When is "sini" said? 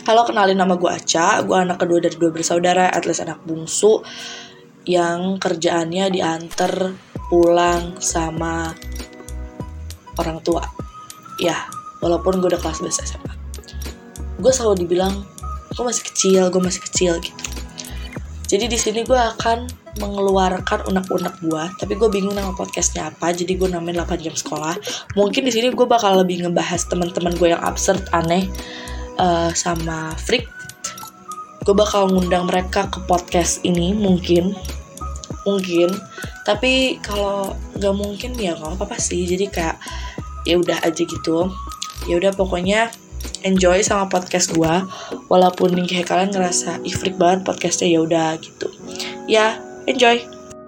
18.80-19.04, 25.52-25.68